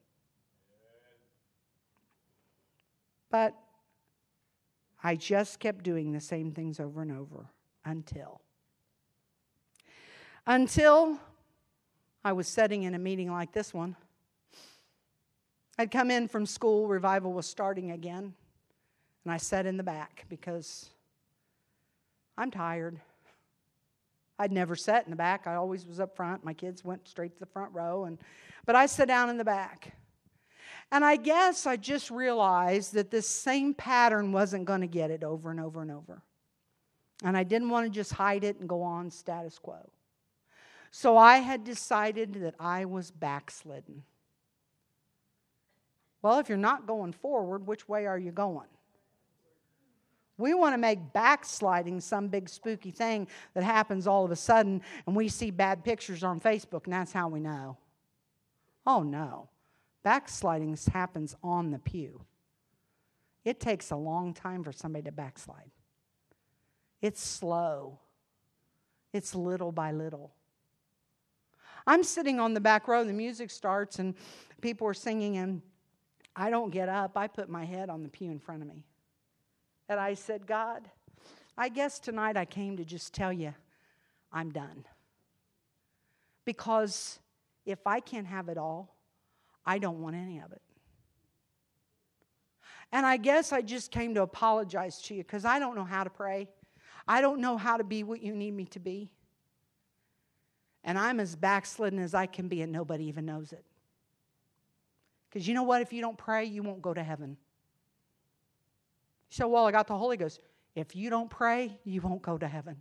[3.31, 3.55] But
[5.03, 7.51] I just kept doing the same things over and over
[7.85, 8.41] until.
[10.47, 11.19] Until
[12.25, 13.97] I was sitting in a meeting like this one.
[15.79, 18.35] I'd come in from school, revival was starting again,
[19.25, 20.91] and I sat in the back because
[22.37, 23.01] I'm tired.
[24.39, 25.47] I'd never sat in the back.
[25.47, 26.45] I always was up front.
[26.45, 28.19] My kids went straight to the front row and
[28.65, 29.95] but I sat down in the back.
[30.93, 35.25] And I guess I just realized that this same pattern wasn't going to get it
[35.25, 36.23] over and over and over.
[37.25, 39.91] And I didn't want to just hide it and go on status quo.
[40.91, 44.05] So I had decided that I was backslidden.
[46.23, 48.69] Well, if you're not going forward, which way are you going?
[50.37, 54.83] We want to make backsliding some big spooky thing that happens all of a sudden
[55.07, 57.77] and we see bad pictures on Facebook and that's how we know.
[58.87, 59.49] Oh no.
[60.05, 62.25] Backsliding happens on the pew.
[63.45, 65.71] It takes a long time for somebody to backslide.
[67.03, 67.99] It's slow,
[69.13, 70.33] it's little by little.
[71.89, 74.15] I'm sitting on the back row, the music starts, and
[74.61, 75.63] people are singing, and
[76.37, 77.17] I don't get up.
[77.17, 78.85] I put my head on the pew in front of me.
[79.89, 80.83] And I said, God,
[81.57, 83.55] I guess tonight I came to just tell you
[84.31, 84.85] I'm done.
[86.45, 87.21] Because
[87.65, 88.95] if I can't have it all,
[89.65, 90.61] I don't want any of it.
[92.93, 96.05] And I guess I just came to apologize to you because I don't know how
[96.05, 96.49] to pray.
[97.07, 99.11] I don't know how to be what you need me to be.
[100.89, 103.63] And I'm as backslidden as I can be, and nobody even knows it.
[105.29, 105.83] Because you know what?
[105.83, 107.37] If you don't pray, you won't go to heaven.
[109.29, 110.41] So, well, I got the Holy Ghost.
[110.75, 112.81] If you don't pray, you won't go to heaven.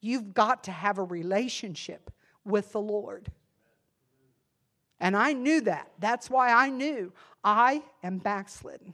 [0.00, 2.10] You've got to have a relationship
[2.44, 3.30] with the Lord.
[4.98, 5.92] And I knew that.
[6.00, 7.12] That's why I knew
[7.44, 8.92] I am backslidden.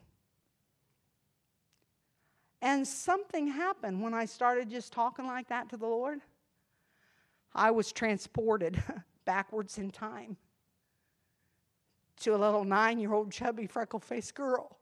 [2.61, 6.21] And something happened when I started just talking like that to the Lord.
[7.55, 8.83] I was transported
[9.25, 10.37] backwards in time
[12.21, 14.79] to a little nine year old chubby freckle faced girl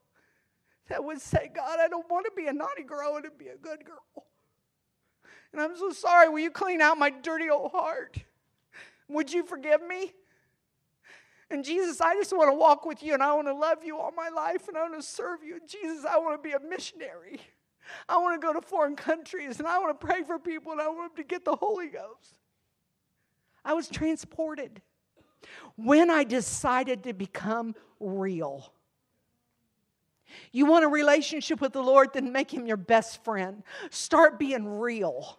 [0.89, 3.31] that would say, God, I don't want to be a naughty girl, I want to
[3.31, 4.27] be a good girl.
[5.53, 6.29] And I'm so sorry.
[6.29, 8.19] Will you clean out my dirty old heart?
[9.09, 10.13] Would you forgive me?
[11.51, 13.99] And Jesus, I just want to walk with you and I want to love you
[13.99, 15.61] all my life and I want to serve you.
[15.67, 17.41] Jesus, I want to be a missionary.
[18.09, 20.81] I want to go to foreign countries and I want to pray for people and
[20.81, 22.39] I want them to get the Holy Ghost.
[23.65, 24.83] I was transported
[25.77, 28.73] when I decided to become real.
[30.51, 33.63] You want a relationship with the Lord, then make him your best friend.
[33.91, 35.39] Start being real.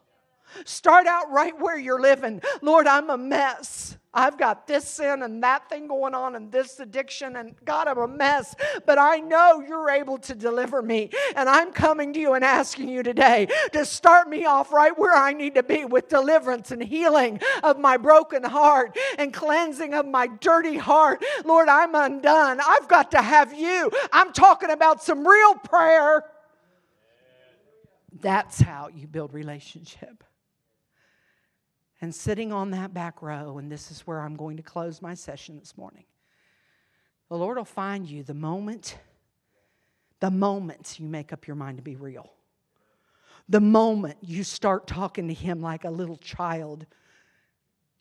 [0.65, 2.41] Start out right where you're living.
[2.61, 3.82] Lord, I'm a mess.
[4.13, 7.97] I've got this sin and that thing going on and this addiction, and God, I'm
[7.97, 8.53] a mess.
[8.85, 11.09] But I know you're able to deliver me.
[11.35, 15.15] And I'm coming to you and asking you today to start me off right where
[15.15, 20.05] I need to be with deliverance and healing of my broken heart and cleansing of
[20.05, 21.23] my dirty heart.
[21.43, 22.59] Lord, I'm undone.
[22.65, 23.91] I've got to have you.
[24.11, 26.23] I'm talking about some real prayer.
[28.21, 30.23] That's how you build relationship
[32.03, 35.13] and sitting on that back row, and this is where I'm going to close my
[35.13, 36.03] session this morning.
[37.29, 38.97] The Lord will find you the moment,
[40.19, 42.33] the moment you make up your mind to be real.
[43.47, 46.85] The moment you start talking to Him like a little child,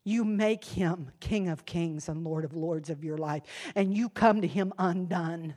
[0.03, 3.45] you make Him King of Kings and Lord of Lords of your life,
[3.77, 5.55] and you come to Him undone.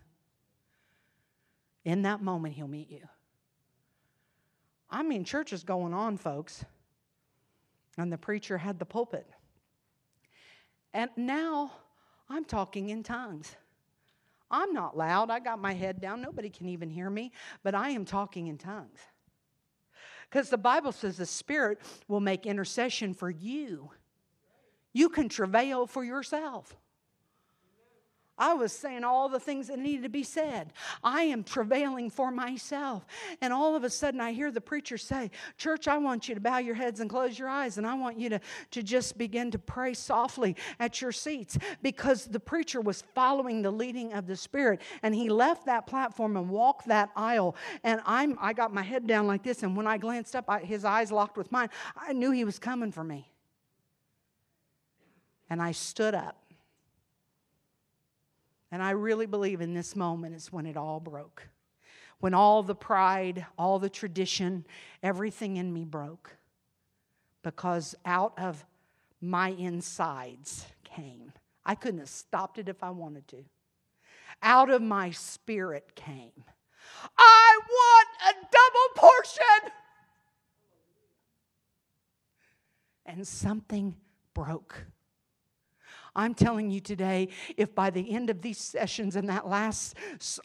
[1.84, 3.08] In that moment, He'll meet you.
[4.88, 6.64] I mean, church is going on, folks
[7.98, 9.28] and the preacher had the pulpit.
[10.94, 11.72] And now
[12.30, 13.56] I'm talking in tongues.
[14.50, 15.30] I'm not loud.
[15.30, 16.22] I got my head down.
[16.22, 17.32] Nobody can even hear me,
[17.64, 19.00] but I am talking in tongues.
[20.30, 23.92] Because the Bible says the Spirit will make intercession for you.
[24.94, 26.76] You can travail for yourself.
[28.38, 30.74] I was saying all the things that needed to be said.
[31.02, 33.06] I am travailing for myself.
[33.40, 36.42] And all of a sudden, I hear the preacher say, Church, I want you to
[36.42, 37.78] bow your heads and close your eyes.
[37.78, 42.26] And I want you to, to just begin to pray softly at your seats because
[42.26, 44.82] the preacher was following the leading of the Spirit.
[45.02, 47.56] And he left that platform and walked that aisle.
[47.84, 49.64] And I'm, I got my head down like this.
[49.64, 51.70] And when I glanced up, I, his eyes locked with mine.
[51.96, 53.32] I knew he was coming for me.
[55.50, 56.45] And I stood up
[58.76, 61.48] and I really believe in this moment is when it all broke.
[62.20, 64.66] When all the pride, all the tradition,
[65.02, 66.36] everything in me broke.
[67.42, 68.66] Because out of
[69.22, 71.32] my insides came.
[71.66, 73.46] I couldn't have stopped it if I wanted to.
[74.44, 76.44] Out of my spirit came.
[77.18, 79.72] I want a double portion.
[83.06, 83.96] And something
[84.34, 84.86] broke.
[86.16, 89.96] I'm telling you today, if by the end of these sessions and that last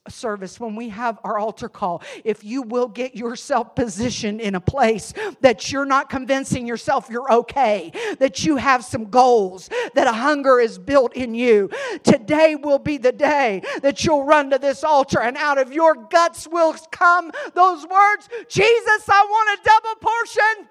[0.08, 4.60] service, when we have our altar call, if you will get yourself positioned in a
[4.60, 10.12] place that you're not convincing yourself you're okay, that you have some goals, that a
[10.12, 11.70] hunger is built in you,
[12.02, 15.94] today will be the day that you'll run to this altar and out of your
[15.94, 20.68] guts will come those words Jesus, I want a double portion.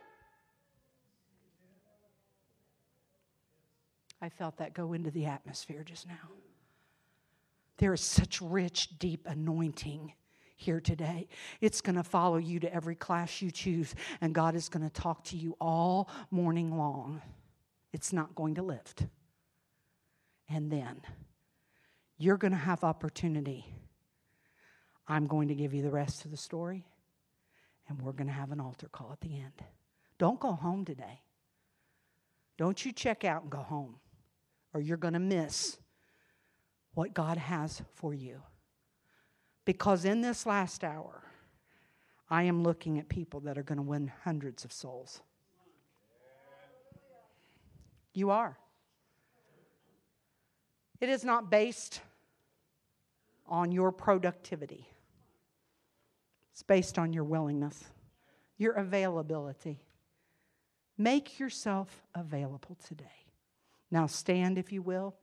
[4.22, 6.30] I felt that go into the atmosphere just now.
[7.78, 10.14] There is such rich, deep anointing
[10.58, 11.30] here today.
[11.62, 14.90] It's going to follow you to every class you choose, and God is going to
[14.90, 17.22] talk to you all morning long.
[17.94, 19.06] It's not going to lift.
[20.50, 21.02] And then
[22.18, 23.66] you're going to have opportunity.
[25.08, 26.86] I'm going to give you the rest of the story,
[27.88, 29.64] and we're going to have an altar call at the end.
[30.18, 31.22] Don't go home today.
[32.58, 33.96] Don't you check out and go home
[34.74, 35.78] or you're going to miss
[36.94, 38.42] what God has for you.
[39.66, 41.24] Because in this last hour,
[42.30, 45.22] I am looking at people that are going to win hundreds of souls.
[48.14, 48.58] You are.
[51.00, 52.02] It is not based
[53.48, 54.88] on your productivity,
[56.52, 57.84] it's based on your willingness,
[58.58, 59.80] your availability.
[60.98, 63.29] Make yourself available today.
[63.92, 65.16] Now stand, if you will.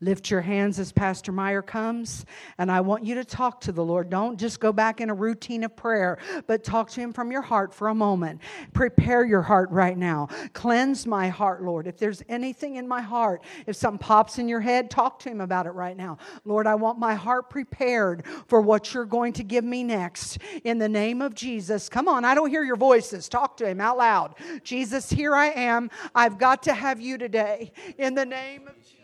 [0.00, 2.24] Lift your hands as Pastor Meyer comes,
[2.56, 4.10] and I want you to talk to the Lord.
[4.10, 7.42] Don't just go back in a routine of prayer, but talk to Him from your
[7.42, 8.40] heart for a moment.
[8.72, 10.28] Prepare your heart right now.
[10.52, 11.88] Cleanse my heart, Lord.
[11.88, 15.40] If there's anything in my heart, if something pops in your head, talk to Him
[15.40, 16.18] about it right now.
[16.44, 20.38] Lord, I want my heart prepared for what you're going to give me next.
[20.62, 23.28] In the name of Jesus, come on, I don't hear your voices.
[23.28, 24.36] Talk to Him out loud.
[24.62, 25.90] Jesus, here I am.
[26.14, 27.72] I've got to have you today.
[27.98, 28.97] In the name of Jesus.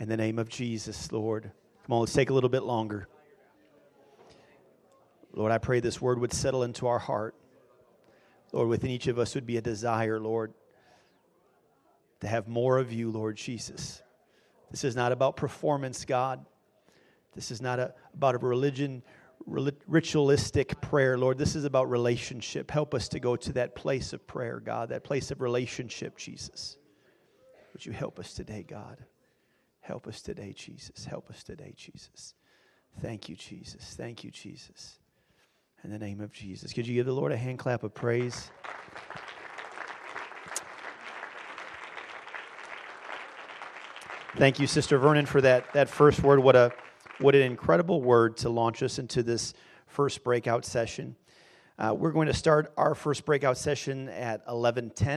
[0.00, 1.50] In the name of Jesus, Lord.
[1.84, 3.08] Come on, let's take a little bit longer.
[5.32, 7.34] Lord, I pray this word would settle into our heart.
[8.52, 10.54] Lord, within each of us would be a desire, Lord,
[12.20, 14.02] to have more of you, Lord Jesus.
[14.70, 16.46] This is not about performance, God.
[17.34, 19.02] This is not a, about a religion,
[19.46, 21.38] ritualistic prayer, Lord.
[21.38, 22.70] This is about relationship.
[22.70, 26.78] Help us to go to that place of prayer, God, that place of relationship, Jesus.
[27.72, 28.98] Would you help us today, God?
[29.88, 31.06] Help us today, Jesus.
[31.06, 32.34] Help us today, Jesus.
[33.00, 33.94] Thank you, Jesus.
[33.96, 34.98] Thank you, Jesus.
[35.82, 36.74] In the name of Jesus.
[36.74, 38.50] Could you give the Lord a hand clap of praise?
[44.36, 46.40] Thank you, Sister Vernon, for that, that first word.
[46.40, 46.70] What, a,
[47.18, 49.54] what an incredible word to launch us into this
[49.86, 51.16] first breakout session.
[51.78, 55.16] Uh, we're going to start our first breakout session at 1110.